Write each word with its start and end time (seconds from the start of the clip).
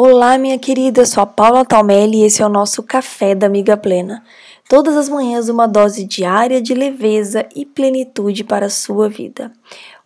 Olá, 0.00 0.38
minha 0.38 0.56
querida, 0.60 1.04
sou 1.04 1.24
a 1.24 1.26
Paula 1.26 1.64
Talmelli 1.64 2.18
e 2.18 2.24
esse 2.24 2.40
é 2.40 2.46
o 2.46 2.48
nosso 2.48 2.84
Café 2.84 3.34
da 3.34 3.48
Amiga 3.48 3.76
Plena. 3.76 4.22
Todas 4.68 4.96
as 4.96 5.08
manhãs, 5.08 5.48
uma 5.48 5.66
dose 5.66 6.04
diária 6.04 6.62
de 6.62 6.72
leveza 6.72 7.44
e 7.52 7.66
plenitude 7.66 8.44
para 8.44 8.66
a 8.66 8.70
sua 8.70 9.08
vida. 9.08 9.50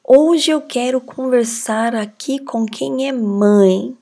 Hoje 0.02 0.50
eu 0.50 0.62
quero 0.62 0.98
conversar 0.98 1.94
aqui 1.94 2.38
com 2.38 2.64
quem 2.64 3.06
é 3.06 3.12
mãe. 3.12 3.94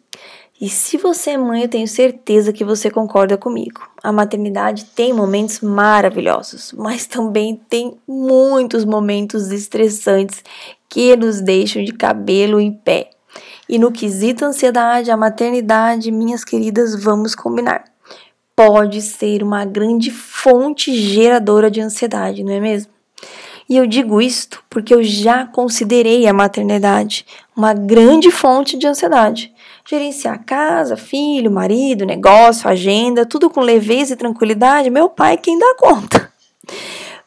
E 0.61 0.69
se 0.69 0.97
você 0.97 1.31
é 1.31 1.37
mãe, 1.37 1.63
eu 1.63 1.69
tenho 1.69 1.89
certeza 1.89 2.53
que 2.53 2.63
você 2.65 2.89
concorda 2.89 3.37
comigo. 3.37 3.81
A 4.01 4.13
maternidade 4.13 4.85
tem 4.95 5.13
momentos 5.13 5.59
maravilhosos, 5.59 6.73
mas 6.73 7.05
também 7.05 7.61
tem 7.69 7.99
muitos 8.07 8.85
momentos 8.85 9.51
estressantes 9.51 10.45
que 10.89 11.17
nos 11.17 11.41
deixam 11.41 11.83
de 11.83 11.93
cabelo 11.93 12.61
em 12.61 12.71
pé. 12.71 13.11
E 13.73 13.79
no 13.79 13.93
quesito 13.93 14.45
ansiedade, 14.45 15.13
a 15.13 15.17
maternidade, 15.17 16.11
minhas 16.11 16.43
queridas, 16.43 17.01
vamos 17.01 17.37
combinar. 17.37 17.85
Pode 18.57 19.01
ser 19.01 19.45
uma 19.45 19.65
grande 19.65 20.11
fonte 20.11 20.93
geradora 20.93 21.71
de 21.71 21.81
ansiedade, 21.81 22.43
não 22.43 22.53
é 22.53 22.59
mesmo? 22.59 22.91
E 23.69 23.77
eu 23.77 23.87
digo 23.87 24.21
isto 24.21 24.61
porque 24.69 24.93
eu 24.93 25.05
já 25.05 25.47
considerei 25.47 26.27
a 26.27 26.33
maternidade 26.33 27.25
uma 27.57 27.73
grande 27.73 28.29
fonte 28.33 28.77
de 28.77 28.89
ansiedade. 28.89 29.55
Gerenciar 29.89 30.45
casa, 30.45 30.97
filho, 30.97 31.49
marido, 31.49 32.05
negócio, 32.05 32.69
agenda, 32.69 33.25
tudo 33.25 33.49
com 33.49 33.61
leveza 33.61 34.15
e 34.15 34.17
tranquilidade, 34.17 34.91
meu 34.91 35.09
pai 35.09 35.37
quem 35.37 35.57
dá 35.57 35.77
conta. 35.79 36.33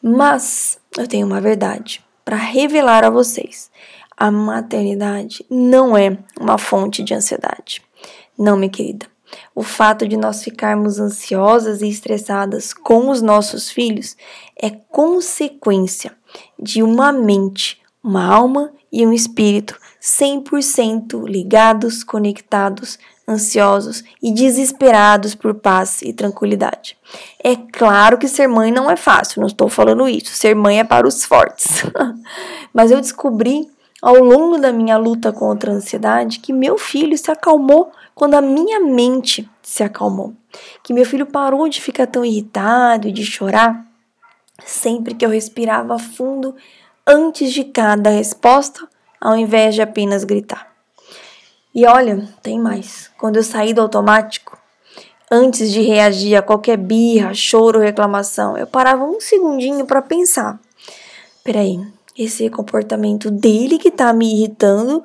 Mas 0.02 0.78
eu 0.98 1.08
tenho 1.08 1.26
uma 1.26 1.40
verdade 1.40 2.04
para 2.22 2.36
revelar 2.36 3.02
a 3.02 3.08
vocês 3.08 3.70
a 4.16 4.30
maternidade 4.30 5.44
não 5.50 5.96
é 5.96 6.18
uma 6.38 6.58
fonte 6.58 7.02
de 7.02 7.14
ansiedade. 7.14 7.82
Não, 8.38 8.56
minha 8.56 8.70
querida. 8.70 9.06
O 9.54 9.62
fato 9.62 10.06
de 10.06 10.16
nós 10.16 10.42
ficarmos 10.42 10.98
ansiosas 10.98 11.82
e 11.82 11.88
estressadas 11.88 12.72
com 12.72 13.10
os 13.10 13.20
nossos 13.20 13.70
filhos 13.70 14.16
é 14.60 14.70
consequência 14.70 16.12
de 16.58 16.82
uma 16.82 17.12
mente, 17.12 17.80
uma 18.02 18.24
alma 18.24 18.72
e 18.92 19.06
um 19.06 19.12
espírito 19.12 19.78
100% 20.00 21.26
ligados, 21.26 22.04
conectados, 22.04 22.98
ansiosos 23.26 24.04
e 24.22 24.32
desesperados 24.32 25.34
por 25.34 25.54
paz 25.54 26.02
e 26.02 26.12
tranquilidade. 26.12 26.96
É 27.42 27.56
claro 27.56 28.18
que 28.18 28.28
ser 28.28 28.46
mãe 28.46 28.70
não 28.70 28.90
é 28.90 28.96
fácil, 28.96 29.40
não 29.40 29.46
estou 29.46 29.68
falando 29.68 30.06
isso. 30.06 30.34
Ser 30.34 30.54
mãe 30.54 30.78
é 30.78 30.84
para 30.84 31.08
os 31.08 31.24
fortes. 31.24 31.82
Mas 32.72 32.90
eu 32.90 33.00
descobri 33.00 33.66
ao 34.04 34.16
longo 34.16 34.58
da 34.58 34.70
minha 34.70 34.98
luta 34.98 35.32
contra 35.32 35.72
a 35.72 35.74
ansiedade 35.74 36.38
que 36.38 36.52
meu 36.52 36.76
filho 36.76 37.16
se 37.16 37.30
acalmou 37.30 37.90
quando 38.14 38.34
a 38.34 38.42
minha 38.42 38.78
mente 38.78 39.50
se 39.62 39.82
acalmou. 39.82 40.34
Que 40.82 40.92
meu 40.92 41.06
filho 41.06 41.24
parou 41.24 41.66
de 41.70 41.80
ficar 41.80 42.06
tão 42.06 42.22
irritado 42.22 43.08
e 43.08 43.12
de 43.12 43.24
chorar 43.24 43.82
sempre 44.62 45.14
que 45.14 45.24
eu 45.24 45.30
respirava 45.30 45.98
fundo 45.98 46.54
antes 47.06 47.50
de 47.50 47.64
cada 47.64 48.10
resposta, 48.10 48.86
ao 49.18 49.38
invés 49.38 49.74
de 49.74 49.80
apenas 49.80 50.22
gritar. 50.22 50.70
E 51.74 51.86
olha, 51.86 52.28
tem 52.42 52.60
mais. 52.60 53.10
Quando 53.16 53.36
eu 53.36 53.42
saí 53.42 53.72
do 53.72 53.80
automático, 53.80 54.58
antes 55.30 55.72
de 55.72 55.80
reagir 55.80 56.36
a 56.36 56.42
qualquer 56.42 56.76
birra, 56.76 57.32
choro 57.32 57.80
reclamação, 57.80 58.54
eu 58.58 58.66
parava 58.66 59.02
um 59.02 59.18
segundinho 59.18 59.86
para 59.86 60.02
pensar. 60.02 60.60
Peraí, 61.42 61.80
esse 62.16 62.48
comportamento 62.48 63.30
dele 63.30 63.78
que 63.78 63.90
tá 63.90 64.12
me 64.12 64.32
irritando, 64.32 65.02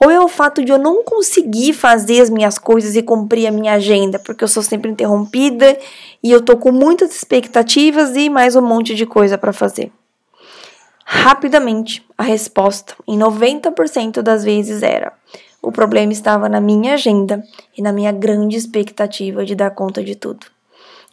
ou 0.00 0.10
é 0.10 0.20
o 0.20 0.28
fato 0.28 0.64
de 0.64 0.70
eu 0.70 0.78
não 0.78 1.02
conseguir 1.02 1.72
fazer 1.72 2.20
as 2.20 2.30
minhas 2.30 2.58
coisas 2.58 2.94
e 2.96 3.02
cumprir 3.02 3.46
a 3.46 3.50
minha 3.50 3.74
agenda, 3.74 4.18
porque 4.18 4.44
eu 4.44 4.48
sou 4.48 4.62
sempre 4.62 4.90
interrompida 4.90 5.76
e 6.22 6.30
eu 6.30 6.40
tô 6.40 6.56
com 6.56 6.70
muitas 6.70 7.14
expectativas 7.14 8.16
e 8.16 8.30
mais 8.30 8.54
um 8.54 8.62
monte 8.62 8.94
de 8.94 9.06
coisa 9.06 9.36
para 9.36 9.52
fazer. 9.52 9.90
Rapidamente, 11.04 12.04
a 12.16 12.22
resposta, 12.22 12.94
em 13.06 13.18
90% 13.18 14.22
das 14.22 14.44
vezes, 14.44 14.82
era: 14.82 15.12
o 15.60 15.70
problema 15.70 16.12
estava 16.12 16.48
na 16.48 16.60
minha 16.60 16.94
agenda 16.94 17.42
e 17.76 17.82
na 17.82 17.92
minha 17.92 18.12
grande 18.12 18.56
expectativa 18.56 19.44
de 19.44 19.54
dar 19.54 19.70
conta 19.70 20.02
de 20.02 20.14
tudo. 20.14 20.46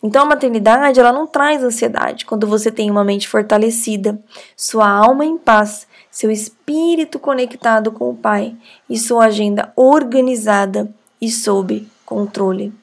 Então 0.02 0.24
a 0.24 0.26
maternidade, 0.26 1.00
ela 1.00 1.12
não 1.12 1.28
traz 1.28 1.64
ansiedade 1.64 2.26
quando 2.26 2.48
você 2.48 2.72
tem 2.72 2.90
uma 2.90 3.04
mente 3.04 3.28
fortalecida, 3.28 4.20
sua 4.56 4.90
alma 4.90 5.26
em 5.26 5.38
paz, 5.38 5.86
seu 6.10 6.32
espírito 6.32 7.20
conectado 7.20 7.92
com 7.92 8.10
o 8.10 8.16
Pai 8.16 8.56
e 8.90 8.98
sua 8.98 9.26
agenda 9.26 9.72
organizada 9.76 10.90
e 11.22 11.30
sob 11.30 11.88
controle. 12.06 12.74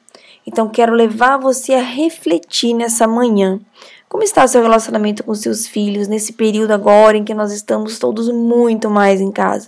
Então 0.45 0.69
quero 0.69 0.93
levar 0.93 1.37
você 1.37 1.73
a 1.73 1.81
refletir 1.81 2.73
nessa 2.73 3.07
manhã. 3.07 3.59
Como 4.07 4.23
está 4.23 4.47
seu 4.47 4.61
relacionamento 4.61 5.23
com 5.23 5.33
seus 5.33 5.67
filhos 5.67 6.07
nesse 6.07 6.31
período 6.33 6.71
agora 6.71 7.17
em 7.17 7.25
que 7.25 7.33
nós 7.33 7.51
estamos 7.51 7.99
todos 7.99 8.29
muito 8.29 8.89
mais 8.89 9.19
em 9.19 9.31
casa? 9.31 9.67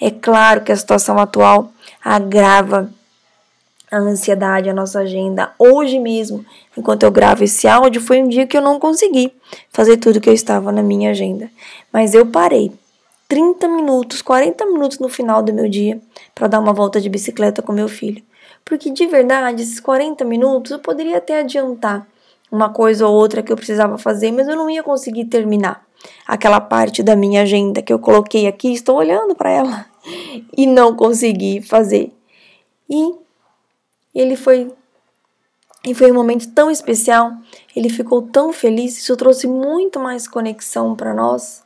É 0.00 0.10
claro 0.10 0.62
que 0.62 0.72
a 0.72 0.76
situação 0.76 1.18
atual 1.18 1.70
agrava 2.02 2.90
a 3.90 3.98
ansiedade, 3.98 4.68
a 4.68 4.74
nossa 4.74 5.00
agenda. 5.00 5.52
Hoje 5.58 5.98
mesmo, 5.98 6.44
enquanto 6.76 7.04
eu 7.04 7.10
gravo 7.10 7.44
esse 7.44 7.68
áudio, 7.68 8.00
foi 8.00 8.22
um 8.22 8.28
dia 8.28 8.46
que 8.46 8.56
eu 8.56 8.62
não 8.62 8.78
consegui 8.78 9.32
fazer 9.70 9.96
tudo 9.96 10.20
que 10.20 10.28
eu 10.28 10.34
estava 10.34 10.72
na 10.72 10.82
minha 10.82 11.10
agenda. 11.10 11.50
Mas 11.92 12.14
eu 12.14 12.26
parei 12.26 12.72
30 13.28 13.68
minutos, 13.68 14.22
40 14.22 14.66
minutos 14.66 14.98
no 14.98 15.08
final 15.08 15.42
do 15.42 15.52
meu 15.52 15.68
dia 15.68 16.00
para 16.34 16.48
dar 16.48 16.60
uma 16.60 16.72
volta 16.72 17.00
de 17.00 17.08
bicicleta 17.08 17.62
com 17.62 17.72
meu 17.72 17.88
filho. 17.88 18.22
Porque 18.64 18.90
de 18.90 19.06
verdade, 19.06 19.62
esses 19.62 19.80
40 19.80 20.24
minutos 20.24 20.72
eu 20.72 20.78
poderia 20.78 21.18
até 21.18 21.40
adiantar 21.40 22.06
uma 22.50 22.68
coisa 22.68 23.06
ou 23.06 23.14
outra 23.14 23.42
que 23.42 23.52
eu 23.52 23.56
precisava 23.56 23.98
fazer, 23.98 24.32
mas 24.32 24.48
eu 24.48 24.56
não 24.56 24.70
ia 24.70 24.82
conseguir 24.82 25.26
terminar 25.26 25.84
aquela 26.26 26.60
parte 26.60 27.02
da 27.02 27.16
minha 27.16 27.42
agenda 27.42 27.82
que 27.82 27.92
eu 27.92 27.98
coloquei 27.98 28.46
aqui, 28.46 28.72
estou 28.72 28.96
olhando 28.96 29.34
para 29.34 29.50
ela 29.50 29.86
e 30.56 30.66
não 30.66 30.94
consegui 30.94 31.60
fazer. 31.60 32.12
E 34.16 34.20
ele 34.20 34.34
foi 34.34 34.72
e 35.84 35.94
foi 35.94 36.10
um 36.10 36.14
momento 36.14 36.50
tão 36.52 36.68
especial, 36.68 37.32
ele 37.76 37.88
ficou 37.88 38.22
tão 38.22 38.52
feliz, 38.52 38.98
isso 38.98 39.16
trouxe 39.16 39.46
muito 39.46 40.00
mais 40.00 40.26
conexão 40.26 40.96
para 40.96 41.14
nós. 41.14 41.62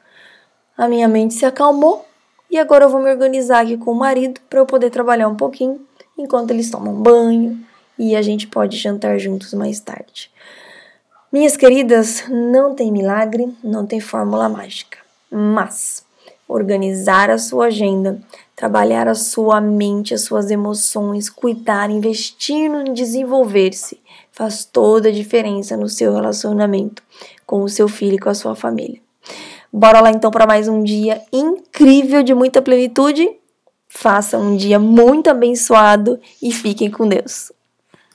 A 0.77 0.89
minha 0.89 1.09
mente 1.09 1.33
se 1.33 1.47
acalmou 1.47 2.05
e 2.50 2.59
agora 2.59 2.84
eu 2.84 2.91
vou 2.91 3.00
me 3.00 3.10
organizar 3.10 3.62
aqui 3.62 3.78
com 3.78 3.93
o 3.93 3.99
marido 3.99 4.41
para 4.50 4.59
eu 4.59 4.66
poder 4.66 4.91
trabalhar 4.91 5.28
um 5.28 5.37
pouquinho 5.37 5.81
enquanto 6.19 6.50
eles 6.50 6.69
tomam 6.71 6.93
banho 6.93 7.59
e 7.97 8.16
a 8.16 8.21
gente 8.21 8.49
pode 8.49 8.77
jantar 8.77 9.16
juntos 9.19 9.55
mais 9.55 9.81
tarde. 9.81 10.31
Minhas 11.33 11.56
queridas, 11.56 12.25
não 12.28 12.75
tem 12.75 12.91
milagre, 12.91 13.49
não 13.62 13.87
tem 13.87 14.00
fórmula 14.00 14.49
mágica, 14.49 14.99
mas 15.31 16.05
organizar 16.50 17.31
a 17.31 17.38
sua 17.38 17.66
agenda, 17.66 18.21
trabalhar 18.56 19.09
a 19.09 19.15
sua 19.15 19.61
mente, 19.61 20.12
as 20.12 20.22
suas 20.22 20.50
emoções, 20.50 21.31
cuidar, 21.31 21.91
investir 21.91 22.69
no 22.69 22.93
desenvolver-se, 22.93 24.00
faz 24.33 24.65
toda 24.65 25.09
a 25.09 25.12
diferença 25.12 25.77
no 25.77 25.89
seu 25.89 26.12
relacionamento 26.12 27.03
com 27.47 27.62
o 27.62 27.69
seu 27.69 27.89
filho 27.89 28.16
e 28.16 28.19
com 28.19 28.28
a 28.28 28.34
sua 28.34 28.55
família. 28.55 29.00
Bora 29.72 30.00
lá 30.00 30.10
então 30.10 30.31
para 30.31 30.47
mais 30.47 30.66
um 30.66 30.83
dia 30.83 31.22
incrível 31.33 32.22
de 32.22 32.34
muita 32.34 32.60
plenitude. 32.60 33.31
Faça 33.89 34.39
um 34.39 34.56
dia 34.56 34.78
muito 34.78 35.31
abençoado 35.31 36.19
e 36.43 36.53
fiquem 36.53 36.91
com 36.91 37.09
Deus. 37.09 37.53